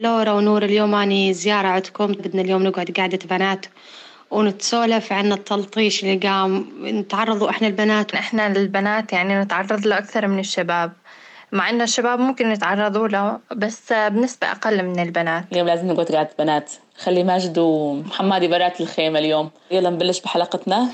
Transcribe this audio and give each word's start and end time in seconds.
لورا 0.00 0.32
ونور 0.32 0.62
اليوم 0.64 0.94
أني 0.94 1.32
زيارة 1.32 1.68
عندكم. 1.68 2.06
بدنا 2.06 2.42
اليوم 2.42 2.62
نقعد 2.62 2.90
قعدة 2.90 3.18
بنات 3.30 3.66
ونتسولف 4.30 5.12
عن 5.12 5.32
التلطيش 5.32 6.04
اللي 6.04 6.16
قام 6.28 6.68
نتعرضوا 6.82 7.50
إحنا 7.50 7.68
البنات. 7.68 8.14
إحنا 8.14 8.46
البنات 8.46 9.12
يعني 9.12 9.40
نتعرض 9.40 9.86
له 9.86 9.98
أكثر 9.98 10.26
من 10.26 10.38
الشباب 10.38 10.92
مع 11.52 11.70
إن 11.70 11.82
الشباب 11.82 12.18
ممكن 12.18 12.50
يتعرضوا 12.50 13.08
له 13.08 13.38
بس 13.56 13.92
بنسبة 13.92 14.50
أقل 14.50 14.84
من 14.84 15.00
البنات. 15.00 15.44
اليوم 15.52 15.66
لازم 15.66 15.86
نقعد 15.86 16.12
قعدة 16.12 16.30
بنات. 16.38 16.72
خلي 16.98 17.24
ماجد 17.24 17.58
ومحمدي 17.58 18.48
برات 18.48 18.80
الخيمة 18.80 19.18
اليوم. 19.18 19.50
يلا 19.70 19.90
نبلش 19.90 20.20
بحلقتنا. 20.20 20.88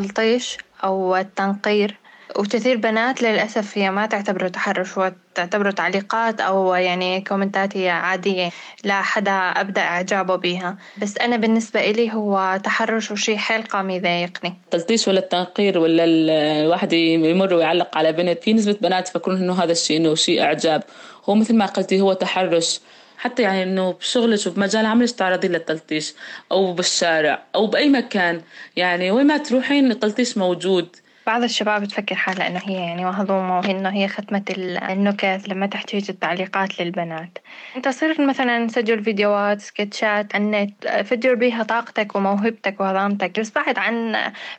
التلطيش 0.00 0.56
أو 0.84 1.16
التنقير 1.16 1.96
وكثير 2.36 2.76
بنات 2.76 3.22
للأسف 3.22 3.78
هي 3.78 3.90
ما 3.90 4.06
تعتبره 4.06 4.48
تحرش 4.48 4.98
وتعتبره 4.98 5.70
تعليقات 5.70 6.40
أو 6.40 6.74
يعني 6.74 7.20
كومنتات 7.20 7.76
هي 7.76 7.88
عادية 7.90 8.50
لا 8.84 9.02
حدا 9.02 9.30
أبدأ 9.32 9.80
إعجابه 9.80 10.36
بيها. 10.36 10.76
بس 11.02 11.18
أنا 11.18 11.36
بالنسبة 11.36 11.80
إلي 11.80 12.12
هو 12.12 12.60
تحرش 12.64 13.10
وشي 13.10 13.38
حيل 13.38 13.62
قام 13.62 13.90
يضايقني. 13.90 14.54
التلطيش 14.64 15.08
ولا 15.08 15.18
التنقير 15.18 15.78
ولا 15.78 16.04
الواحد 16.04 16.92
يمر 16.92 17.54
ويعلق 17.54 17.96
على 17.96 18.12
بنت 18.12 18.42
في 18.42 18.52
نسبة 18.52 18.76
بنات 18.80 19.08
يفكرون 19.08 19.36
إنه 19.36 19.62
هذا 19.62 19.72
الشيء 19.72 19.96
إنه 19.96 20.14
شيء 20.14 20.42
إعجاب. 20.42 20.82
هو 21.24 21.34
مثل 21.34 21.54
ما 21.54 21.66
قلتي 21.66 22.00
هو 22.00 22.12
تحرش. 22.12 22.80
حتى 23.20 23.42
يعني 23.42 23.62
إنه 23.62 23.92
بشغلك 23.92 24.46
وبمجال 24.46 24.86
عملك 24.86 25.10
تعرضي 25.10 25.48
للتلطيش 25.48 26.14
أو 26.52 26.72
بالشارع 26.72 27.42
أو 27.54 27.66
بأي 27.66 27.88
مكان. 27.88 28.40
يعني 28.76 29.10
وين 29.10 29.26
ما 29.26 29.36
تروحين 29.36 29.90
التلطيش 29.90 30.38
موجود. 30.38 30.96
بعض 31.26 31.42
الشباب 31.42 31.84
تفكر 31.84 32.14
حالها 32.14 32.46
إنه 32.46 32.60
هي 32.64 32.74
يعني 32.74 33.04
مهضومة 33.04 33.58
وانه 33.58 33.88
هي 33.88 34.08
ختمة 34.08 34.44
النكت 34.90 35.48
لما 35.48 35.66
تحتاج 35.66 36.06
التعليقات 36.08 36.80
للبنات. 36.80 37.38
أنت 37.76 37.88
صرت 37.88 38.20
مثلا 38.20 38.66
تسجل 38.66 39.04
فيديوهات 39.04 39.60
سكتشات 39.60 40.34
على 40.34 40.44
النت 40.44 40.88
فجر 40.88 41.34
بيها 41.34 41.62
طاقتك 41.62 42.16
وموهبتك 42.16 42.80
وهضامتك 42.80 43.40
بس 43.40 43.50
بعد 43.50 43.78
عن 43.78 44.16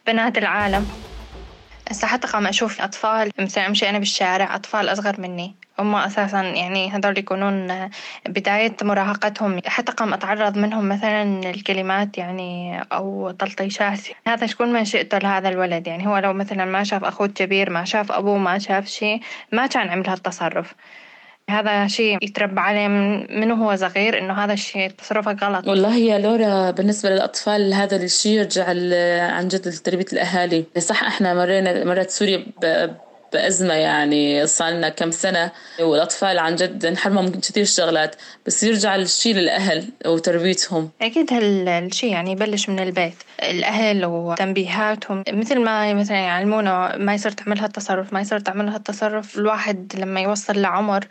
بنات 0.08 0.38
العالم. 0.38 0.88
هسه 1.92 2.08
حتى 2.08 2.28
قام 2.28 2.48
أشوف 2.48 2.82
أطفال 2.82 3.32
مثلا 3.40 3.68
أمشي 3.68 3.90
أنا 3.90 4.00
بالشارع 4.00 4.56
أطفال 4.56 4.90
أصغر 4.90 5.22
مني. 5.22 5.56
هم 5.80 5.96
أساسا 5.96 6.42
يعني 6.42 6.92
هذول 6.92 7.18
يكونون 7.18 7.90
بداية 8.30 8.76
مراهقتهم. 8.82 9.62
حتى 9.66 9.92
قام 9.92 10.14
أتعرض 10.14 10.58
منهم 10.58 10.90
مثلا 10.90 11.50
الكلمات 11.50 12.18
يعني 12.18 12.82
أو 12.82 13.32
تلطيشات. 13.32 14.00
هذا 14.28 14.48
شكون 14.48 14.74
منشئته 14.74 15.18
لهذا 15.18 15.50
الولد؟ 15.50 15.88
يعني 15.88 16.08
هو 16.08 16.18
لو 16.18 16.34
مثلا 16.34 16.66
ما 16.66 16.84
شاف 16.84 17.04
أخوه 17.04 17.28
الكبير 17.28 17.70
ما 17.70 17.86
شاف 17.86 18.12
أبوه 18.12 18.38
ما 18.38 18.60
شاف 18.60 18.88
شي 18.88 19.20
ما 19.52 19.68
كان 19.68 19.90
عمل 19.90 20.10
هالتصرف 20.10 20.76
هذا 21.50 21.88
شيء 21.88 22.18
يتربى 22.22 22.60
عليه 22.60 22.88
من 23.30 23.52
هو 23.52 23.76
صغير 23.76 24.20
إنه 24.20 24.34
هذا 24.34 24.54
الشيء 24.54 24.92
تصرفك 24.92 25.44
غلط. 25.44 25.68
والله 25.68 25.96
يا 25.96 26.20
لورا 26.20 26.72
بالنسبة 26.72 27.10
للأطفال 27.10 27.74
هذا 27.74 27.96
الشيء 27.96 28.32
يرجع 28.32 28.66
عن 29.36 29.48
جد 29.48 29.68
لتربية 29.68 30.06
الأهالي. 30.14 30.66
صح 30.80 31.04
إحنا 31.04 31.34
مرينا 31.34 31.84
مرات 31.84 32.10
سوريا 32.10 32.46
بأزمة 33.34 33.74
يعني 33.74 34.48
صار 34.48 34.70
لنا 34.70 34.90
كم 34.90 35.12
سنة 35.12 35.52
والأطفال 35.80 36.40
عن 36.40 36.56
جد 36.56 36.86
انحرموا 36.86 37.22
من 37.22 37.32
كثير 37.32 37.66
شغلات 37.66 38.16
بس 38.46 38.64
يرجع 38.64 38.96
الشيء 38.96 39.36
للأهل 39.36 39.90
وتربيتهم 40.06 40.90
أكيد 41.02 41.34
هالشيء 41.34 42.12
يعني 42.12 42.32
يبلش 42.32 42.70
من 42.70 42.80
البيت. 42.80 43.16
الأهل 43.44 44.06
وتنبيهاتهم 44.06 45.24
مثل 45.30 45.60
ما 45.60 45.94
مثلا 45.94 46.18
يعلمونا 46.18 46.98
ما 46.98 47.14
يصير 47.14 47.32
تعمل 47.32 47.60
هالتصرف 47.60 48.14
ما 48.14 48.22
يصير 48.22 48.40
تعمل 48.40 48.70
هالتصرف 48.70 49.38
الواحد 49.38 49.94
لما 49.98 50.22
يوصل 50.22 50.62
لعمر 50.62 51.08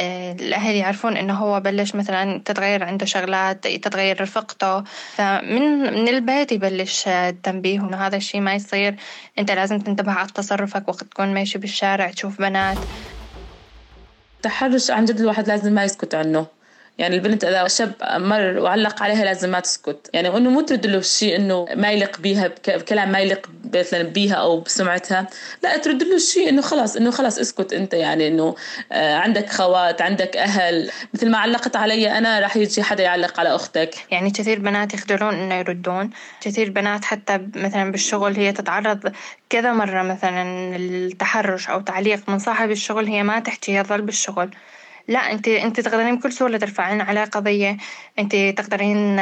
الأهل 0.00 0.74
يعرفون 0.74 1.16
إنه 1.16 1.34
هو 1.34 1.60
بلش 1.60 1.94
مثلا 1.94 2.42
تتغير 2.44 2.84
عنده 2.84 3.06
شغلات 3.06 3.66
تتغير 3.66 4.22
رفقته. 4.22 4.84
فمن 5.14 5.78
من 5.78 6.08
البيت 6.08 6.52
يبلش 6.52 7.08
التنبيه 7.08 7.80
إنه 7.80 7.96
هذا 7.96 8.16
الشيء 8.16 8.40
ما 8.40 8.54
يصير. 8.54 8.96
أنت 9.38 9.50
لازم 9.50 9.78
تنتبه 9.78 10.12
على 10.12 10.28
تصرفك 10.34 10.88
وقت 10.88 11.04
تكون 11.04 11.34
ماشي 11.34 11.58
بالشارع 11.58 12.10
تشوف 12.10 12.38
بنات. 12.38 12.78
تحرش 14.42 14.90
عن 14.90 15.04
جد 15.04 15.20
الواحد 15.20 15.48
لازم 15.48 15.72
ما 15.72 15.84
يسكت 15.84 16.14
عنه. 16.14 16.46
يعني 16.98 17.16
البنت 17.16 17.44
إذا 17.44 17.68
شاب 17.68 17.92
مر 18.02 18.58
وعلق 18.58 19.02
عليها 19.02 19.24
لازم 19.24 19.50
ما 19.50 19.60
تسكت. 19.60 20.10
يعني 20.12 20.28
إنه 20.28 20.50
مو 20.50 20.60
ترد 20.60 20.86
له 20.86 20.98
الشيء 20.98 21.36
إنه 21.36 21.66
ما 21.74 21.90
يليق 21.90 22.20
بيها 22.20 22.48
بكلام 22.68 23.12
ما 23.12 23.18
يليق 23.18 23.50
مثلا 23.74 24.02
بيها 24.02 24.34
أو 24.34 24.60
بسمعتها 24.60 25.26
لا 25.62 25.76
ترد 25.76 26.02
له 26.02 26.16
الشيء 26.16 26.48
إنه 26.48 26.62
خلاص 26.62 26.96
إنه 26.96 27.10
خلاص 27.10 27.38
اسكت 27.38 27.72
أنت 27.72 27.94
يعني 27.94 28.28
إنه 28.28 28.54
آه، 28.92 29.14
عندك 29.16 29.48
خوات 29.50 30.02
عندك 30.02 30.36
أهل. 30.36 30.90
مثل 31.14 31.30
ما 31.30 31.38
علقت 31.38 31.76
علي 31.76 32.18
أنا 32.18 32.40
راح 32.40 32.56
يجي 32.56 32.82
حدا 32.82 33.02
يعلق 33.02 33.40
على 33.40 33.54
أختك. 33.54 33.94
يعني 34.10 34.30
كثير 34.30 34.58
بنات 34.58 34.94
يخجلون 34.94 35.34
إنه 35.34 35.54
يردون. 35.54 36.10
كثير 36.40 36.70
بنات 36.70 37.04
حتى 37.04 37.38
مثلا 37.54 37.90
بالشغل 37.92 38.36
هي 38.36 38.52
تتعرض 38.52 39.12
كذا 39.50 39.72
مرة 39.72 40.02
مثلا 40.02 40.76
التحرش 40.76 41.68
أو 41.68 41.80
تعليق 41.80 42.28
من 42.28 42.38
صاحب 42.38 42.70
الشغل 42.70 43.06
هي 43.06 43.22
ما 43.22 43.40
تحكي 43.40 43.78
هي 43.78 43.82
تظل 43.82 44.02
بالشغل. 44.02 44.50
لا 45.08 45.32
انت 45.32 45.48
انت 45.48 45.80
تقدرين 45.80 46.16
بكل 46.16 46.32
سهولة 46.32 46.58
ترفعين 46.58 47.00
عليه 47.00 47.24
قضية 47.24 47.76
انت 48.18 48.36
تقدرين 48.36 49.18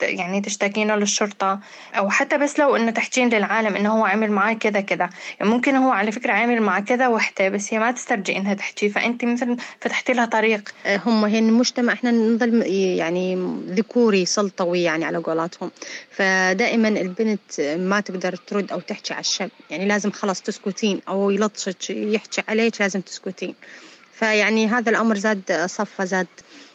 يعني 0.00 0.40
تشتكينه 0.40 0.96
للشرطة 0.96 1.60
أو 1.94 2.10
حتى 2.10 2.38
بس 2.38 2.58
لو 2.58 2.76
إنه 2.76 2.90
تحكين 2.90 3.28
للعالم 3.28 3.76
إنه 3.76 3.98
هو 3.98 4.04
عمل 4.04 4.30
معي 4.30 4.54
كذا 4.54 4.80
كذا. 4.80 5.10
يعني 5.40 5.50
ممكن 5.52 5.76
هو 5.76 5.90
على 5.90 6.12
فكرة 6.12 6.32
عامل 6.32 6.62
مع 6.62 6.80
كذا 6.80 7.08
وحدة 7.08 7.48
بس 7.48 7.74
هي 7.74 7.78
ما 7.78 7.90
تسترجي 7.90 8.36
إنها 8.36 8.54
تحكي. 8.54 8.88
فأنت 8.88 9.24
مثل 9.24 9.56
فتحتي 9.80 10.12
لها 10.12 10.26
طريق. 10.26 10.74
هم 10.86 11.24
هي 11.24 11.38
المجتمع 11.38 11.92
إحنا 11.92 12.10
نظل 12.10 12.62
يعني 12.66 13.34
ذكوري 13.68 14.26
سلطوي 14.26 14.82
يعني 14.82 15.04
على 15.04 15.18
قولاتهم. 15.18 15.70
فدائما 16.10 16.88
البنت 16.88 17.60
ما 17.60 18.00
تقدر 18.00 18.36
ترد 18.36 18.72
أو 18.72 18.80
تحكي 18.80 19.14
على 19.14 19.20
الشاب. 19.20 19.50
يعني 19.70 19.86
لازم 19.86 20.10
خلاص 20.10 20.42
تسكتين 20.42 21.00
أو 21.08 21.30
يلطشك 21.30 21.90
يحكي 21.90 22.42
عليك 22.48 22.80
لازم 22.80 23.00
تسكتين. 23.00 23.54
فيعني 24.12 24.66
هذا 24.66 24.90
الأمر 24.90 25.16
زاد 25.16 25.66
صفى 25.66 26.06
زاد. 26.06 26.26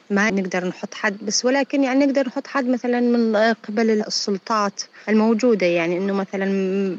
ما 0.09 0.31
نقدر 0.31 0.67
نحط 0.67 0.93
حد 0.93 1.17
بس 1.21 1.45
ولكن 1.45 1.83
يعني 1.83 2.05
نقدر 2.05 2.27
نحط 2.27 2.47
حد 2.47 2.67
مثلا 2.67 2.99
من 2.99 3.35
قبل 3.67 3.89
السلطات 3.91 4.81
الموجودة 5.09 5.65
يعني 5.65 5.97
إنه 5.97 6.13
مثلا 6.13 6.45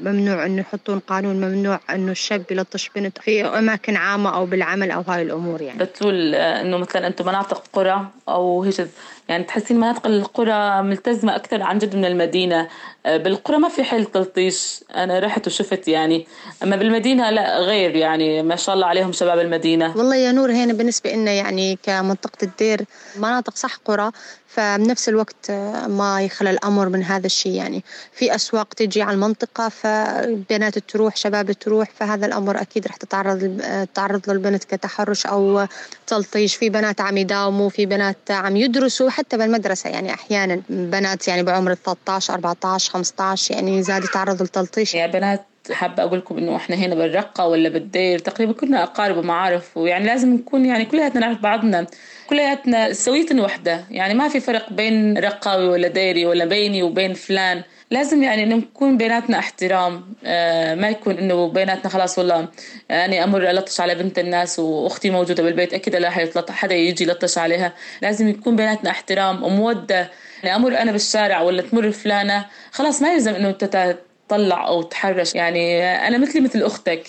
ممنوع 0.04 0.46
إنه 0.46 0.60
يحطون 0.60 0.98
قانون 0.98 1.36
ممنوع 1.36 1.80
إنه 1.90 2.12
الشاب 2.12 2.44
يلطش 2.50 2.90
بنت 2.96 3.18
في 3.18 3.44
أماكن 3.44 3.96
عامة 3.96 4.34
أو 4.34 4.46
بالعمل 4.46 4.90
أو 4.90 5.00
هاي 5.00 5.22
الأمور 5.22 5.62
يعني. 5.62 5.78
بتقول 5.78 6.34
إنه 6.34 6.76
مثلا 6.76 7.06
أنتم 7.06 7.26
مناطق 7.26 7.64
قرى 7.72 8.06
أو 8.28 8.62
هيك 8.62 8.88
يعني 9.28 9.44
تحسين 9.44 9.76
مناطق 9.76 10.06
القرى 10.06 10.82
ملتزمة 10.82 11.36
أكثر 11.36 11.62
عن 11.62 11.78
جد 11.78 11.96
من 11.96 12.04
المدينة. 12.04 12.68
آه، 13.06 13.16
بالقرى 13.16 13.58
ما 13.58 13.68
في 13.68 13.84
حل 13.84 14.04
تلطيش. 14.04 14.84
أنا 14.94 15.18
رحت 15.18 15.46
وشفت 15.46 15.88
يعني 15.88 16.26
أما 16.62 16.76
بالمدينة 16.76 17.30
لا 17.30 17.58
غير 17.58 17.96
يعني. 17.96 18.42
ما 18.42 18.56
شاء 18.56 18.74
الله 18.74 18.86
عليهم 18.86 19.12
شباب 19.12 19.38
المدينة. 19.38 19.96
والله 19.96 20.16
يا 20.16 20.32
نور 20.32 20.52
هنا 20.52 20.72
بالنسبة 20.72 21.12
لنا 21.12 21.30
يعني 21.32 21.78
كمنطقة 21.82 22.38
الدير 22.42 22.80
مناطق 23.14 23.56
صح 23.56 23.76
قرى. 23.84 24.10
فبنفس 24.48 25.08
الوقت 25.08 25.50
آه، 25.50 25.86
ما 25.86 26.22
يخلى 26.22 26.50
الأمر 26.50 26.88
من 26.88 27.02
هذا 27.02 27.26
الشيء. 27.26 27.52
يعني 27.52 27.84
في 28.12 28.34
أسواق 28.34 28.74
تجي 28.74 29.02
على 29.02 29.14
المنطقة 29.14 29.68
فبنات 29.68 30.78
تروح 30.78 31.16
شباب 31.16 31.52
تروح 31.52 31.88
فهذا 31.94 32.26
الأمر 32.26 32.60
أكيد 32.60 32.86
راح 32.86 32.96
تتعرض 32.96 33.62
تعرض 33.94 34.30
للبنت 34.30 34.64
كتحرش 34.64 35.26
أو 35.26 35.66
تلطيش. 36.06 36.56
في 36.56 36.70
بنات 36.70 37.00
عم 37.00 37.16
يداوموا 37.16 37.68
في 37.68 37.86
بنات 37.86 38.30
عم 38.30 38.56
يدرسوا 38.56 39.10
حتى 39.10 39.36
بالمدرسة. 39.36 39.90
يعني 39.90 40.14
أحيانا 40.14 40.62
بنات 40.68 41.28
يعني 41.28 41.42
بعمر 41.42 41.74
13 41.74 42.34
14 42.34 42.92
15 42.92 43.54
يعني 43.54 43.82
زاد 43.82 44.04
يتعرضوا 44.04 44.40
للتلطيش. 44.46 44.94
يا 44.94 45.06
بنات 45.06 45.44
حابة 45.72 46.02
أقول 46.02 46.18
لكم 46.18 46.38
إنه 46.38 46.56
إحنا 46.56 46.76
هنا 46.76 46.94
بالرقة 46.94 47.46
ولا 47.46 47.68
بالدير؟ 47.68 48.18
تقريبا 48.18 48.52
كلنا 48.52 48.82
أقارب 48.82 49.16
ومعارف 49.16 49.76
ويعني 49.76 50.06
لازم 50.06 50.34
نكون 50.34 50.66
يعني 50.66 50.84
كلياتنا 50.84 51.20
نعرف 51.20 51.38
بعضنا. 51.38 51.86
كلياتنا 52.28 52.92
سوية 52.92 53.26
وحدة. 53.40 53.84
يعني 53.90 54.14
ما 54.14 54.28
في 54.28 54.37
فرق 54.40 54.72
بين 54.72 55.18
رقاوي 55.18 55.68
ولا 55.68 55.88
ديري 55.88 56.26
ولا 56.26 56.44
بيني 56.44 56.82
وبين 56.82 57.14
فلان؟ 57.14 57.62
لازم 57.90 58.22
يعني 58.22 58.44
نكون 58.44 58.96
بيناتنا 58.96 59.38
احترام. 59.38 60.14
آه 60.24 60.74
ما 60.74 60.88
يكون 60.88 61.18
إنه 61.18 61.48
بيناتنا 61.48 61.90
خلاص 61.90 62.18
والله 62.18 62.38
اني 62.38 62.48
يعني 62.90 63.24
أمر 63.24 63.50
الطش 63.50 63.80
على 63.80 63.94
بنت 63.94 64.18
الناس 64.18 64.58
وأختي 64.58 65.10
موجودة 65.10 65.42
بالبيت 65.42 65.74
أكيد 65.74 65.96
لا 65.96 66.10
حدا 66.50 66.74
يجي 66.74 67.04
يلطش 67.04 67.38
عليها. 67.38 67.72
لازم 68.02 68.28
يكون 68.28 68.56
بيناتنا 68.56 68.90
احترام 68.90 69.42
ومودة. 69.42 70.10
يعني 70.42 70.56
أمر 70.56 70.78
أنا 70.78 70.92
بالشارع 70.92 71.40
ولا 71.40 71.62
تمر 71.62 71.90
فلانة 71.90 72.46
خلاص 72.72 73.02
ما 73.02 73.12
يلزم 73.12 73.34
إنه 73.34 73.50
تطلع 73.50 74.66
أو 74.66 74.82
تحرش. 74.82 75.34
يعني 75.34 75.84
أنا 75.84 76.18
مثلي 76.18 76.40
مثل 76.40 76.62
أختك. 76.62 77.06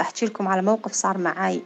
أحكي 0.00 0.26
لكم 0.26 0.48
على 0.48 0.62
موقف 0.62 0.92
صار 0.92 1.18
معاي. 1.18 1.62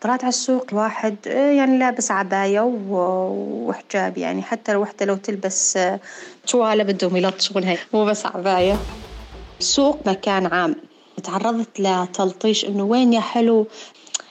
طلعت 0.00 0.24
على 0.24 0.28
السوق 0.28 0.66
واحد 0.72 1.16
يعني 1.26 1.78
لابس 1.78 2.10
عباية 2.10 2.60
وحجاب 2.60 4.18
يعني 4.18 4.42
حتى 4.42 4.72
الوحدة 4.72 5.06
لو 5.06 5.16
تلبس 5.16 5.78
توالة 6.46 6.84
بدهم 6.84 7.16
يلطشونها 7.16 7.76
مو 7.92 8.04
بس 8.04 8.26
عباية. 8.26 8.76
السوق 9.60 10.08
مكان 10.08 10.46
عام. 10.46 10.76
تعرضت 11.24 11.80
لتلطيش 11.80 12.64
إنه 12.64 12.84
وين 12.84 13.12
يا 13.12 13.20
حلو؟ 13.20 13.66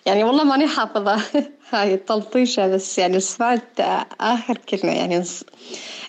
يعني 0.05 0.23
والله 0.23 0.43
ماني 0.43 0.67
حافظة 0.67 1.21
هاي 1.71 1.93
التلطيشة 1.93 2.67
بس 2.67 2.99
يعني 2.99 3.19
سمعت 3.19 3.79
آخر 4.21 4.57
كلمة 4.57 4.93
يعني 4.93 5.23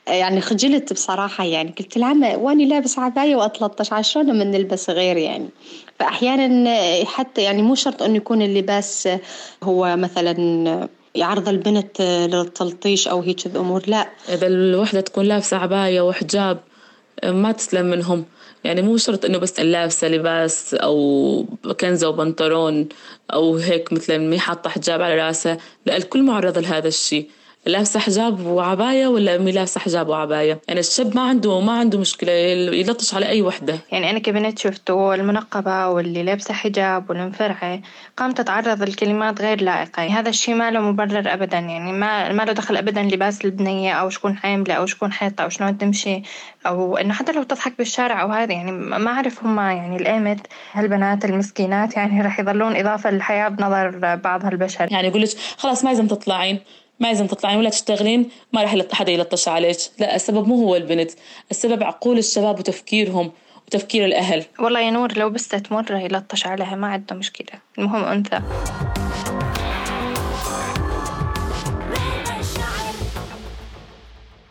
يعني 0.06 0.40
خجلت 0.40 0.92
بصراحة 0.92 1.44
يعني 1.44 1.74
قلت 1.78 1.96
لها 1.96 2.36
وأني 2.36 2.66
لابس 2.66 2.98
عباية 2.98 3.36
وأتلطش 3.36 3.92
عشان 3.92 4.38
ما 4.38 4.44
نلبس 4.44 4.90
غير 4.90 5.16
يعني. 5.16 5.48
فأحيانا 6.00 7.04
حتى 7.04 7.42
يعني 7.42 7.62
مو 7.62 7.74
شرط 7.74 8.02
إنه 8.02 8.16
يكون 8.16 8.42
اللباس 8.42 9.08
هو 9.62 9.96
مثلا 9.96 10.88
يعرض 11.14 11.48
البنت 11.48 12.00
للتلطيش 12.02 13.08
أو 13.08 13.20
هيك 13.20 13.46
الأمور 13.46 13.82
لا. 13.86 14.08
إذا 14.28 14.46
الوحدة 14.46 15.00
تكون 15.00 15.24
لابسة 15.24 15.56
عباية 15.56 16.00
وحجاب 16.00 16.58
ما 17.24 17.52
تسلم 17.52 17.86
منهم. 17.86 18.24
يعني 18.64 18.82
مو 18.82 18.96
شرط 18.96 19.24
إنه 19.24 19.38
بس 19.38 19.60
لابسة 19.60 20.08
لباس 20.08 20.74
أو 20.74 21.44
كنزة 21.80 22.08
وبنطلون 22.08 22.88
أو 23.32 23.56
هيك 23.56 23.92
مثلا 23.92 24.18
مي 24.18 24.38
حاطه 24.38 24.70
حجاب 24.70 25.02
على 25.02 25.14
راسها 25.14 25.58
لا 25.86 25.96
الكل 25.96 26.22
معرض 26.22 26.58
لهذا 26.58 26.88
الشيء. 26.88 27.30
لابسة 27.66 28.00
حجاب 28.00 28.46
وعباية 28.46 29.06
ولا 29.06 29.36
امي 29.36 29.52
لابسة 29.52 29.80
حجاب 29.80 30.08
وعباية؟ 30.08 30.60
يعني 30.68 30.80
الشاب 30.80 31.16
ما 31.16 31.22
عنده 31.22 31.60
ما 31.60 31.72
عنده 31.72 31.98
مشكلة 31.98 32.32
يلطش 32.32 33.14
على 33.14 33.28
أي 33.28 33.42
وحدة. 33.42 33.78
يعني 33.92 34.10
أنا 34.10 34.18
كبنت 34.18 34.58
شفته 34.58 35.14
المنقبه 35.14 35.88
واللي 35.88 36.22
لابسة 36.22 36.54
حجاب 36.54 37.10
والمفرعه 37.10 37.80
قامت 38.16 38.38
تتعرض 38.38 38.82
لكلمات 38.82 39.40
غير 39.40 39.62
لائقة. 39.62 40.02
هذا 40.02 40.28
الشيء 40.28 40.54
ما 40.54 40.70
له 40.70 40.80
مبرر 40.80 41.34
ابدا. 41.34 41.58
يعني 41.58 41.92
ما 41.92 42.32
ما 42.32 42.42
له 42.42 42.52
دخل 42.52 42.76
ابدا 42.76 43.02
لباس 43.02 43.44
البنية 43.44 43.92
أو 43.92 44.10
شكون 44.10 44.36
حاملة 44.36 44.74
أو 44.74 44.86
شكون 44.86 45.12
حيطه 45.12 45.44
أو 45.44 45.48
شلون 45.48 45.78
تمشي. 45.78 46.22
أو 46.66 46.96
إنه 46.96 47.14
حتى 47.14 47.32
لو 47.32 47.42
تضحك 47.42 47.78
بالشارع 47.78 48.22
أو 48.22 48.28
هذا 48.28 48.52
يعني 48.52 48.72
ما 48.72 49.10
أعرف 49.10 49.44
هم 49.44 49.58
يعني 49.58 49.96
الأيمت 49.96 50.46
هالبنات 50.72 51.24
المسكينات 51.24 51.96
يعني 51.96 52.22
راح 52.24 52.40
يظلون 52.40 52.76
إضافة 52.76 53.10
للحياه 53.10 53.48
بنظر 53.48 54.16
بعض 54.16 54.44
هالبشر. 54.44 54.88
يعني 54.90 55.08
يقول 55.08 55.22
لك 55.22 55.28
خلاص 55.56 55.84
ما 55.84 55.88
لازم 55.88 56.06
تطلعين. 56.06 56.60
ما 57.00 57.06
لازم 57.06 57.26
تطلعين 57.26 57.58
ولا 57.58 57.70
تشتغلين 57.70 58.30
ما 58.52 58.62
راح 58.62 58.76
حدا 58.92 59.12
يلطش 59.12 59.48
عليك. 59.48 59.76
لا 59.98 60.16
السبب 60.16 60.48
مو 60.48 60.56
هو 60.56 60.76
البنت 60.76 61.10
السبب 61.50 61.82
عقول 61.82 62.18
الشباب 62.18 62.58
وتفكيرهم 62.58 63.32
وتفكير 63.66 64.04
الأهل. 64.04 64.44
والله 64.58 64.80
يا 64.80 64.90
نور 64.90 65.18
لو 65.18 65.30
بس 65.30 65.48
تمر 65.48 65.96
يلطش 65.96 66.46
عليها 66.46 66.76
ما 66.76 66.86
عنده 66.86 67.16
مشكلة. 67.16 67.60
المهم 67.78 68.04
أنثى. 68.04 68.40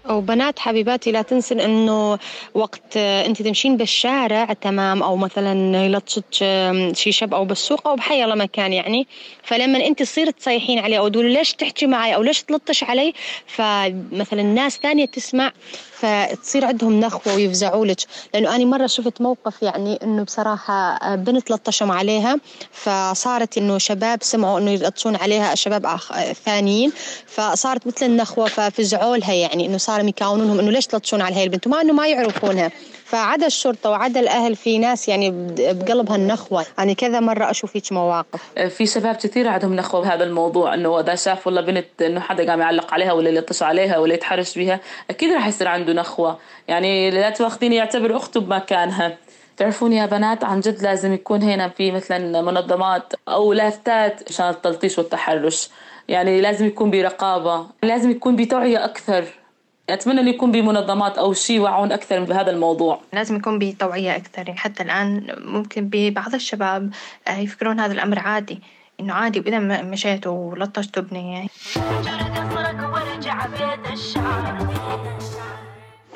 وبنات 0.09 0.59
حبيباتي 0.59 1.11
لا 1.11 1.21
تنسن 1.21 1.59
إنه 1.59 2.19
وقت 2.53 2.97
أنت 2.97 3.41
تمشين 3.41 3.77
بالشارع 3.77 4.53
تمام 4.53 5.03
أو 5.03 5.15
مثلا 5.15 5.85
يلطشك 5.85 6.23
شي 6.93 7.11
شاب 7.11 7.33
أو 7.33 7.45
بالسوق 7.45 7.87
أو 7.87 7.95
بحي 7.95 8.23
الله 8.23 8.35
مكان 8.35 8.73
يعني. 8.73 9.07
فلما 9.43 9.85
أنت 9.87 9.99
تصير 10.03 10.31
تصيحين 10.31 10.79
عليه 10.79 10.97
أو 10.99 11.07
تقولي 11.07 11.33
ليش 11.33 11.53
تحكي 11.53 11.87
معي 11.87 12.15
أو 12.15 12.21
ليش 12.23 12.43
تلطش 12.43 12.83
علي 12.83 13.13
فمثلا 13.47 14.43
ناس 14.43 14.79
ثانية 14.83 15.05
تسمع 15.05 15.51
فتصير 15.91 16.65
عندهم 16.65 16.99
نخوة 16.99 17.35
ويفزعوا 17.35 17.85
لك. 17.85 17.97
لأنه 18.33 18.55
أنا 18.55 18.65
مرة 18.65 18.87
شفت 18.87 19.21
موقف 19.21 19.61
يعني 19.63 19.99
إنه 20.03 20.23
بصراحة 20.23 21.15
بنت 21.15 21.51
لطشهم 21.51 21.91
عليها 21.91 22.37
فصارت 22.71 23.57
إنه 23.57 23.77
شباب 23.77 24.23
سمعوا 24.23 24.59
إنه 24.59 24.71
يلطشون 24.71 25.15
عليها 25.15 25.55
شباب 25.55 25.97
ثانيين 26.45 26.91
فصارت 27.27 27.87
مثل 27.87 28.05
النخوة 28.05 28.45
ففزعوا 28.47 29.17
لها 29.17 29.33
يعني 29.33 29.65
إنه 29.65 29.77
صاروا 29.99 30.09
يكاونونهم 30.09 30.59
إنه 30.59 30.71
ليش 30.71 30.87
تلطشون 30.87 31.21
على 31.21 31.35
هاي 31.35 31.43
البنت؟ 31.43 31.67
وما 31.67 31.81
إنه 31.81 31.93
ما 31.93 32.07
يعرفونها. 32.07 32.71
فعدا 33.05 33.47
الشرطة 33.47 33.89
وعدا 33.89 34.19
الأهل 34.19 34.55
في 34.55 34.77
ناس 34.77 35.09
يعني 35.09 35.31
بقلبها 35.73 36.15
النخوة. 36.15 36.65
يعني 36.77 36.95
كذا 36.95 37.19
مرة 37.19 37.49
أشوف 37.49 37.75
هيك 37.75 37.91
مواقف. 37.91 38.41
في 38.69 38.85
شباب 38.85 39.15
كثير 39.15 39.47
عندهم 39.47 39.75
نخوة 39.75 40.01
بهذا 40.01 40.23
الموضوع 40.23 40.73
إنه 40.73 40.99
إذا 40.99 41.15
شاف 41.15 41.47
والله 41.47 41.61
بنت 41.61 42.01
إنه 42.01 42.19
حدا 42.19 42.49
قام 42.49 42.59
يعلق 42.59 42.93
عليها 42.93 43.13
ولا 43.13 43.29
يلطش 43.29 43.63
عليها 43.63 43.97
ولا 43.97 44.13
يتحرش 44.13 44.57
بها 44.57 44.79
أكيد 45.09 45.33
راح 45.33 45.47
يصير 45.47 45.67
عنده 45.67 45.93
نخوة. 45.93 46.37
يعني 46.67 47.11
لا 47.11 47.29
تواخذيني 47.29 47.75
يعتبر 47.75 48.17
أخته 48.17 48.39
بمكانها. 48.39 49.17
تعرفون 49.57 49.93
يا 49.93 50.05
بنات 50.05 50.43
عن 50.43 50.59
جد 50.59 50.81
لازم 50.81 51.13
يكون 51.13 51.43
هنا 51.43 51.69
في 51.69 51.91
مثلا 51.91 52.41
منظمات 52.41 53.13
أو 53.27 53.53
لافتات 53.53 54.23
عشان 54.29 54.49
التلطيش 54.49 54.97
والتحرش. 54.97 55.69
يعني 56.07 56.41
لازم 56.41 56.65
يكون 56.65 56.91
برقابة 56.91 57.65
لازم 57.83 58.11
يكون 58.11 58.35
بتوعية 58.35 58.85
أكثر. 58.85 59.25
أتمنى 59.93 60.21
أنه 60.21 60.29
يكون 60.29 60.51
بمنظمات 60.51 61.17
أو 61.17 61.33
شيء 61.33 61.55
يوعون 61.55 61.91
أكثر 61.91 62.23
بهذا 62.23 62.51
الموضوع. 62.51 62.99
لازم 63.13 63.35
يكون 63.35 63.59
بتوعية 63.59 64.15
أكثر. 64.15 64.47
يعني 64.47 64.59
حتى 64.59 64.83
الآن 64.83 65.35
ممكن 65.37 65.89
ببعض 65.91 66.33
الشباب 66.33 66.93
آه، 67.27 67.37
يفكرون 67.37 67.79
هذا 67.79 67.93
الأمر 67.93 68.19
عادي 68.19 68.61
إنه 68.99 69.13
عادي 69.13 69.39
وإذا 69.39 69.59
مشيت 69.81 70.27
ولطشت 70.27 70.99
بنية. 70.99 71.47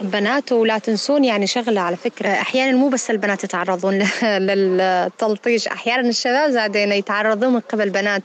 بنات 0.04 0.52
ولا 0.52 0.78
تنسون 0.78 1.24
يعني 1.26 1.48
شغلة 1.48 1.82
على 1.82 1.96
فكرة. 1.96 2.30
أحيانا 2.30 2.78
مو 2.78 2.90
بس 2.90 3.10
البنات 3.10 3.44
يتعرضون 3.44 4.00
للتلطيش 4.24 5.68
أحيانا 5.68 6.10
الشباب 6.10 6.52
زادين 6.52 6.92
يتعرضون 6.92 7.54
من 7.54 7.60
قبل 7.60 7.90
بنات. 7.90 8.24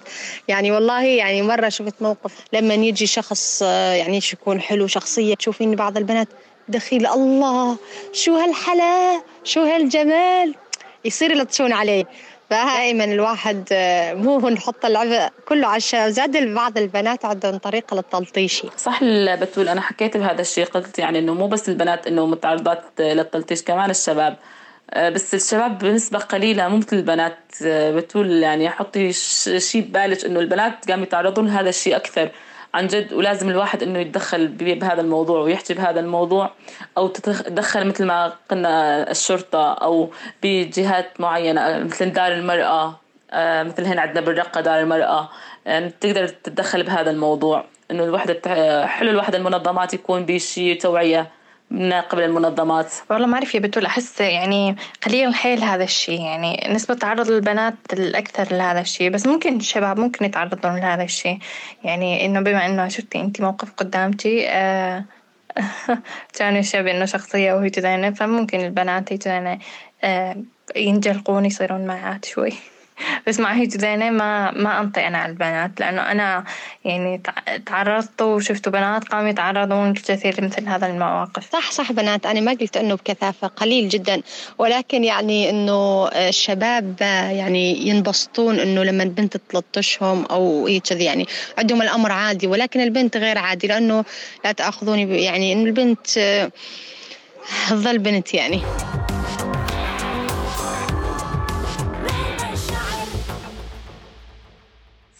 يعني 0.48 0.70
والله 0.70 1.04
يعني 1.04 1.42
مرة 1.42 1.69
شفت 1.69 1.94
موقف 2.00 2.32
لما 2.52 2.75
يجي 2.75 3.06
شخص 3.06 3.62
يعني 3.62 4.20
يكون 4.32 4.60
حلو 4.60 4.86
شخصية 4.86 5.34
تشوفين 5.34 5.75
بعض 5.75 5.96
البنات 5.96 6.28
دخيل 6.69 7.06
الله 7.06 7.76
شو 8.12 8.36
هالحلا 8.36 9.22
شو 9.44 9.60
هالجمال؟ 9.60 10.54
يصير 11.04 11.31
يلطشون 11.31 11.72
عليه. 11.72 12.04
فدائما 12.50 13.04
الواحد 13.04 13.68
آه، 13.72 14.14
مو 14.14 14.48
نحط 14.48 14.84
اللعبة 14.84 15.30
كله 15.48 15.66
على 15.66 15.76
الشباب 15.76 16.08
زاد 16.10 16.54
بعض 16.54 16.78
البنات 16.78 17.24
عندهم 17.24 17.56
طريقة 17.56 17.96
للتلطيشي 17.96 18.68
صح 18.76 19.04
بتقول 19.34 19.68
أنا 19.68 19.80
حكيت 19.80 20.16
بهذا 20.16 20.40
الشيء 20.40 20.64
قلت 20.64 20.98
يعني 20.98 21.18
إنه 21.18 21.34
مو 21.34 21.46
بس 21.46 21.68
البنات 21.68 22.06
إنه 22.06 22.26
متعرضات 22.26 22.82
للتلطيش 22.98 23.62
كمان 23.62 23.90
الشباب. 23.90 24.36
آه، 24.90 25.08
بس 25.08 25.34
الشباب 25.34 25.78
بنسبة 25.78 26.18
قليلة 26.18 26.69
مو 26.69 26.76
مثل 26.76 26.96
البنات. 26.96 27.38
آه، 27.64 27.90
بتقول 27.90 28.43
يعني 28.43 28.70
حطي 28.70 29.12
شيء 29.58 29.82
ببالك 29.82 30.24
إنه 30.24 30.40
البنات 30.40 30.90
قام 30.90 31.02
يتعرضون 31.02 31.46
لهذا 31.46 31.69
الشيء 31.69 31.96
أكثر. 31.96 32.31
عن 32.75 32.87
جد 32.87 33.13
ولازم 33.13 33.48
الواحد 33.48 33.82
إنه 33.82 33.98
يتدخل 33.98 34.48
بهذا 34.48 35.01
الموضوع 35.01 35.41
ويحكي 35.41 35.75
بهذا 35.75 36.01
الموضوع 36.01 36.51
أو 36.98 37.08
تتدخل 37.08 37.87
مثل 37.87 38.05
ما 38.05 38.32
قلنا 38.51 39.10
الشرطة 39.10 39.72
أو 39.72 40.10
بجهات 40.43 41.20
معينة 41.20 41.79
مثل 41.79 42.13
دار 42.13 42.32
المرأة 42.32 43.01
آه، 43.31 43.63
مثل 43.63 43.84
هنا 43.84 44.03
عندنا 44.03 44.20
بالرقة 44.20 44.60
دار 44.60 44.81
المرأة 44.81 45.29
يعني 45.67 45.91
تقدر 46.01 46.29
تتدخل 46.29 46.82
بهذا 46.82 47.10
الموضوع 47.10 47.65
إنه 47.91 48.05
الوحدة 48.05 48.87
حلو 48.87 49.10
الوحدة 49.10 49.39
المنظمات 49.39 49.94
يكون 49.94 50.27
بشي 50.27 50.75
توعية 50.75 51.31
من 51.70 51.93
قبل 51.93 52.22
المنظمات؟ 52.22 52.93
والله 53.10 53.27
ما 53.27 53.34
أعرف 53.34 53.55
يا 53.55 53.60
بتول 53.60 53.87
أحس 53.87 54.20
يعني 54.20 54.77
قليل 55.06 55.34
حيل 55.34 55.63
هذا 55.65 55.84
الشيء 55.84 56.20
يعني 56.20 56.69
نسبة 56.70 56.94
تعرض 56.94 57.31
البنات 57.31 57.75
الأكثر 57.93 58.56
لهذا 58.56 58.81
الشيء 58.81 59.10
بس 59.10 59.27
ممكن 59.27 59.56
الشباب 59.56 59.98
ممكن 59.98 60.25
يتعرضون 60.25 60.77
لهذا 60.77 61.03
الشيء 61.03 61.39
يعني 61.84 62.27
إنه 62.27 62.41
بما 62.41 62.67
إنه 62.67 62.89
شفتي 62.89 63.20
أنت 63.20 63.41
موقف 63.41 63.72
قدامتي 63.72 64.48
آه 64.48 65.05
الشاب 66.41 66.87
إنه 66.87 67.05
شخصية 67.05 67.53
وهي 67.53 67.70
كذا 67.70 68.10
فممكن 68.10 68.60
البنات 68.60 69.13
هي 69.13 69.58
آه 70.05 70.37
ينجلقون 70.77 71.44
يصيرون 71.44 71.87
معات 71.87 72.25
شوي. 72.25 72.53
بس 73.26 73.40
مع 73.40 73.52
هيك 73.52 73.70
زينة 73.70 74.10
ما 74.10 74.50
ما 74.50 74.81
أنطي 74.81 75.06
أنا 75.06 75.19
على 75.19 75.32
البنات 75.32 75.81
لأنه 75.81 76.02
أنا 76.02 76.44
يعني 76.84 77.22
تعرضت 77.67 78.22
وشفت 78.22 78.69
بنات 78.69 79.05
قاموا 79.05 79.28
يتعرضون 79.28 79.94
كثير 79.94 80.40
لمثل 80.40 80.69
هذا 80.69 80.86
المواقف. 80.86 81.52
صح 81.52 81.70
صح 81.70 81.93
بنات 81.93 82.26
أنا 82.26 82.40
ما 82.40 82.52
قلت 82.52 82.76
إنه 82.76 82.94
بكثافة 82.94 83.46
قليل 83.46 83.88
جدا 83.88 84.22
ولكن 84.58 85.05
يعني 85.05 85.50
إنه 85.50 86.08
الشباب 86.08 86.96
يعني 87.31 87.88
ينبسطون 87.88 88.58
إنه 88.60 88.82
لما 88.82 89.02
البنت 89.02 89.36
تلطشهم 89.36 90.24
أو 90.24 90.69
كذي 90.84 91.05
يعني 91.05 91.26
عندهم 91.58 91.82
الأمر 91.82 92.12
عادي 92.12 92.46
ولكن 92.46 92.81
البنت 92.81 93.17
غير 93.17 93.38
عادي 93.38 93.67
لأنه 93.67 94.05
لا 94.44 94.52
تأخذوني 94.52 95.22
يعني 95.22 95.52
إنه 95.52 95.64
البنت 95.64 96.06
تظل 97.69 97.98
بنت 97.98 98.34
يعني. 98.34 98.60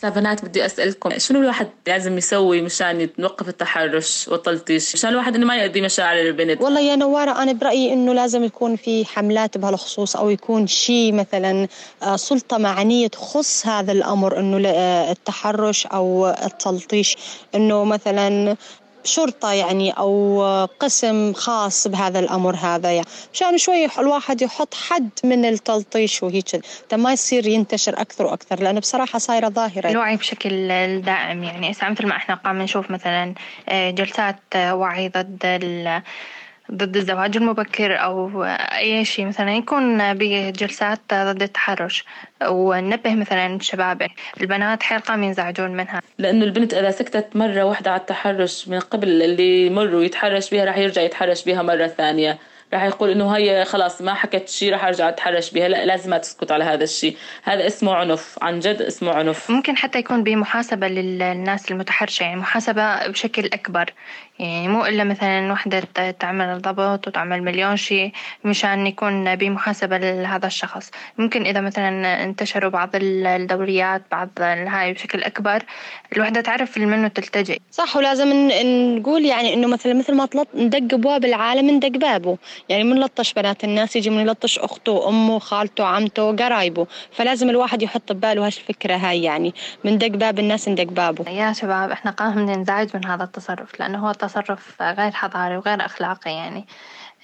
بنات 0.05 0.45
بدي 0.45 0.67
أسألكم 0.67 1.19
شنو 1.19 1.41
الواحد 1.41 1.69
لازم 1.87 2.19
يسوي 2.19 2.63
مشان 2.63 3.09
يوقف 3.19 3.49
التحرش 3.49 4.29
والتلطيش؟ 4.29 4.95
مشان 4.95 5.11
الواحد 5.11 5.35
إنه 5.35 5.47
ما 5.47 5.57
يأذي 5.57 5.81
مشاعر 5.81 6.21
البنت. 6.21 6.61
والله 6.63 6.81
يا 6.81 6.97
نوارة 6.97 7.43
أنا 7.43 7.53
برأيي 7.53 7.93
إنه 7.93 8.13
لازم 8.13 8.45
يكون 8.45 8.77
في 8.77 9.05
حملات 9.05 9.59
بهالخصوص 9.59 10.17
أو 10.17 10.31
يكون 10.31 10.67
شيء 10.67 11.13
مثلا 11.13 11.69
آه، 12.03 12.17
سلطة 12.17 12.59
معنية 12.59 13.07
تخص 13.07 13.67
هذا 13.67 13.93
الأمر 13.93 14.39
إنه 14.39 14.69
آه، 14.69 15.13
التحرش 15.13 15.87
أو 15.87 16.29
التلطيش. 16.29 17.17
إنه 17.55 17.85
مثلا 17.85 18.57
شرطة 19.09 19.53
يعني 19.53 19.91
أو 19.91 20.43
قسم 20.81 21.33
خاص 21.33 21.89
بهذا 21.89 22.19
الأمر 22.19 22.57
هذا 22.57 22.93
يعني. 22.93 23.07
مشان 23.35 23.59
شوي 23.59 23.89
الواحد 23.99 24.43
يحط 24.43 24.75
حد 24.75 25.11
من 25.25 25.45
التلطيش 25.45 26.23
وهيك. 26.23 26.45
ما 26.93 27.13
يصير 27.13 27.47
ينتشر 27.47 28.01
أكثر 28.01 28.27
وأكثر 28.27 28.63
لأنه 28.63 28.81
بصراحة 28.81 29.19
صايرة 29.19 29.49
ظاهرة. 29.49 29.91
الوعي 29.91 30.17
بشكل 30.17 30.69
دائم 31.03 31.45
يعني. 31.45 31.71
مثل 31.71 32.07
ما 32.07 32.17
إحنا 32.17 32.35
قام 32.35 32.63
نشوف 32.63 32.91
مثلا 32.91 33.35
آه، 33.69 33.91
جلسات 33.91 34.41
وعي 34.57 35.09
ضد 35.09 35.61
ضد 36.73 36.97
الزواج 36.97 37.37
المبكر 37.37 38.03
أو 38.03 38.45
أي 38.45 39.05
شيء 39.05 39.27
مثلا. 39.27 39.55
يكون 39.55 40.15
بجلسات 40.15 41.01
ضد 41.15 41.43
التحرش 41.43 42.05
وننبه 42.49 43.15
مثلا 43.15 43.47
الشباب 43.47 44.07
البنات 44.41 44.83
حيل 44.83 45.01
ينزعجون 45.09 45.71
منها. 45.71 46.03
لأنه 46.19 46.45
البنت 46.45 46.75
إذا 46.75 46.91
سكتت 46.91 47.37
مرة 47.37 47.63
واحدة 47.63 47.91
على 47.91 48.01
التحرش 48.01 48.69
من 48.69 48.79
قبل 48.79 49.23
اللي 49.23 49.67
يمر 49.67 49.95
ويتحرش 49.95 50.51
بها 50.51 50.65
راح 50.65 50.79
يرجع 50.79 51.03
يتحرش 51.03 51.45
بها 51.45 51.63
مرة 51.63 51.87
ثانية. 51.87 52.39
راح 52.73 52.83
يقول 52.83 53.11
إنه 53.11 53.37
هي 53.37 53.65
خلاص 53.65 54.03
ما 54.03 54.15
حكت 54.15 54.49
شيء 54.49 54.73
راح 54.73 54.85
أرجع 54.85 55.09
أتحرش 55.09 55.51
بها. 55.51 55.69
لا 55.69 55.87
لازم 55.87 56.17
تسكت 56.17 56.53
على 56.53 56.65
هذا 56.65 56.85
الشيء. 56.85 57.17
هذا 57.43 57.67
اسمه 57.67 57.95
عنف. 57.95 58.39
عن 58.43 58.61
جد 58.61 58.83
اسمه 58.83 59.13
عنف. 59.13 59.51
ممكن 59.51 59.77
حتى 59.77 59.99
يكون 59.99 60.23
بمحاسبة 60.23 60.89
للناس 60.89 61.71
المتحرشة 61.71 62.23
يعني 62.23 62.37
محاسبة 62.37 63.07
بشكل 63.09 63.47
أكبر. 63.47 63.93
يعني 64.39 64.69
مو 64.69 64.87
إلا 64.87 65.05
مثلا 65.05 65.53
وحدة 65.53 65.83
تعمل 66.11 66.63
ضبط 66.63 67.09
وتعمل 67.09 67.43
مليون 67.43 67.77
شيء 67.77 68.13
مشان 68.45 68.87
يكون 68.87 69.37
بمحاسبة 69.37 69.99
لهذا 69.99 70.47
الشخص. 70.47 70.91
ممكن 71.19 71.47
إذا 71.47 71.61
مثلا 71.61 72.23
انتشروا 72.25 72.71
بعض 72.71 72.91
الدوريات 72.95 74.03
بعض 74.11 74.29
هاي 74.41 74.93
بشكل 74.93 75.23
أكبر 75.23 75.63
الوحدة 76.13 76.41
تعرف 76.41 76.79
لمنه 76.79 77.09
تلتجئ. 77.09 77.59
صح 77.71 77.97
ولازم 77.97 78.49
نقول 78.97 79.25
يعني 79.25 79.55
إنه 79.55 79.67
مثلا 79.67 79.95
مثل 79.95 80.15
ما 80.15 80.27
طلط 80.27 80.49
ندق 80.55 80.95
أبواب 80.95 81.25
العالم 81.25 81.71
ندق 81.71 81.89
بابه. 81.99 82.39
يعني 82.69 82.85
من 82.85 83.01
لطش 83.01 83.33
بنات 83.33 83.65
الناس 83.65 83.97
يجي 83.97 84.11
من 84.11 84.21
يلطش 84.21 84.59
أخته 84.59 85.09
أمه 85.09 85.39
خالته 85.39 85.85
عمته 85.85 86.37
قرايبه. 86.37 86.87
فلازم 87.13 87.51
الواحد 87.51 87.83
يحط 87.83 88.13
بباله 88.13 88.47
هالفكرة 88.47 88.97
هاي 88.97 89.23
يعني. 89.23 89.55
من 89.85 89.99
دق 89.99 90.09
باب 90.09 90.39
الناس 90.39 90.69
ندق 90.69 90.85
بابه. 90.85 91.31
يا 91.31 91.53
شباب 91.53 91.91
إحنا 91.91 92.11
قام 92.11 92.39
ننزعج 92.39 92.89
من 92.95 93.05
هذا 93.05 93.25
التصرف 93.25 93.81
لأنه 93.81 94.07
هو 94.07 94.11
تصرف 94.29 94.83
غير 94.83 95.13
حضاري 95.13 95.57
وغير 95.57 95.85
أخلاقي 95.87 96.31
يعني. 96.33 96.67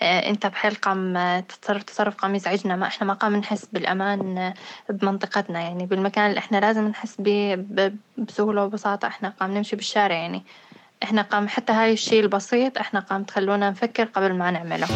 آه، 0.03 0.29
أنت 0.31 0.47
بحال 0.47 0.75
قام 0.75 1.15
تتصرف 1.41 1.83
تصرف 1.83 2.15
قام 2.17 2.35
يزعجنا. 2.35 2.77
ما 2.77 2.87
إحنا 2.87 3.07
ما 3.07 3.15
قام 3.15 3.37
نحس 3.37 3.65
بالأمان 3.67 4.55
بمنطقتنا 4.91 5.61
يعني 5.61 5.87
بالمكان 5.87 6.27
اللي 6.31 6.39
إحنا 6.39 6.57
لازم 6.57 6.89
نحس 6.89 7.21
به 7.21 7.65
بسهولة 8.19 8.65
وبساطه 8.65 9.09
إحنا 9.09 9.29
قام 9.41 9.55
نمشي 9.55 9.77
بالشارع 9.77 10.15
يعني. 10.17 10.45
إحنا 11.05 11.23
قام 11.23 11.49
حتى 11.49 11.73
هاي 11.73 11.93
الشيء 11.93 12.21
البسيط 12.21 12.79
إحنا 12.79 13.01
قام 13.01 13.25
تخلونا 13.25 13.71
نفكر 13.71 14.05
قبل 14.05 14.33
ما 14.33 14.51
نعمله. 14.51 14.87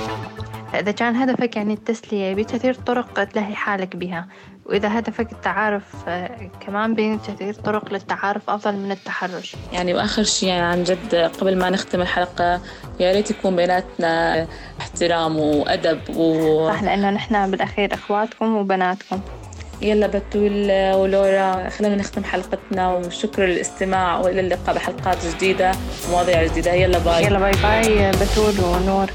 إذا 0.75 0.91
كان 0.93 1.17
هدفك 1.17 1.57
يعني 1.57 1.75
التسلية 1.75 2.35
بكثير 2.35 2.75
طرق 2.75 3.25
تلهي 3.25 3.55
حالك 3.55 3.97
بها. 3.97 4.29
وإذا 4.67 4.99
هدفك 4.99 5.33
التعارف 5.33 5.83
آه، 6.09 6.51
كمان 6.61 6.95
بكثير 6.95 7.55
طرق 7.55 7.93
للتعارف 7.93 8.51
أفضل 8.51 8.77
من 8.77 8.91
التحرش. 8.93 9.57
يعني 9.73 9.95
وآخر 9.95 10.23
شيء 10.23 10.49
يعني 10.49 10.63
عن 10.63 10.85
جد 10.85 11.15
قبل 11.15 11.59
ما 11.59 11.71
نختم 11.71 12.01
الحلقة 12.01 12.61
يا 13.01 13.13
ريت 13.13 13.31
يكون 13.31 13.57
بيناتنا 13.57 14.47
احترام 14.81 15.39
وأدب 15.39 16.01
و... 16.17 16.69
صح 16.69 16.83
لأنه 16.83 17.11
نحن 17.11 17.51
بالأخير 17.51 17.95
إخواتكم 17.95 18.57
وبناتكم. 18.57 19.21
يلا 19.83 20.07
بتول 20.07 20.71
ولورا 20.95 21.69
خلينا 21.69 21.97
نختم 21.97 22.25
حلقتنا 22.25 22.93
وشكرا 22.93 23.47
للاستماع 23.47 24.19
وإلى 24.21 24.41
اللقاء 24.41 24.75
بحلقات 24.75 25.17
جديدة 25.27 25.73
ومواضيع 26.09 26.45
جديدة. 26.45 26.73
يلا 26.73 26.99
باي. 26.99 27.25
يلا 27.25 27.39
باي 27.39 27.53
باي 27.63 28.11
بتول 28.11 28.65
ونور. 28.65 29.11